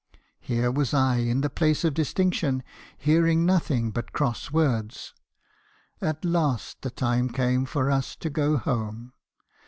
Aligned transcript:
Here 0.39 0.71
was 0.71 0.95
I 0.95 1.17
in 1.17 1.41
the 1.41 1.49
place 1.51 1.83
of 1.83 1.93
distinction, 1.93 2.63
hearing 2.97 3.45
nothing 3.45 3.91
but 3.91 4.13
cross 4.13 4.49
words. 4.51 5.13
At 6.01 6.25
last 6.25 6.81
the 6.81 6.89
time 6.89 7.29
came 7.29 7.67
for 7.67 7.91
us 7.91 8.15
to 8.15 8.31
go 8.31 8.57
home. 8.57 9.13